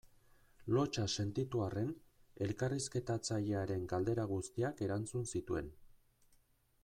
Lotsa 0.75 1.03
sentitu 1.23 1.61
arren 1.65 1.91
elkarrizketatzailearen 2.45 3.85
galdera 3.93 4.27
guztiak 4.33 4.83
erantzun 4.87 5.33
zituen. 5.35 5.73